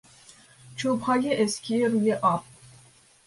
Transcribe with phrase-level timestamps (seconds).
[0.75, 2.43] چوبهای اسکی روی آب